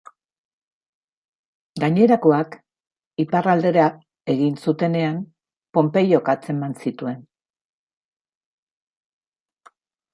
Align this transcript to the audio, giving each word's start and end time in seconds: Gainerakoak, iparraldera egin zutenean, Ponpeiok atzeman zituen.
Gainerakoak, 1.83 2.57
iparraldera 3.25 3.85
egin 4.35 4.57
zutenean, 4.67 5.21
Ponpeiok 5.79 6.35
atzeman 6.37 6.77
zituen. 6.89 7.23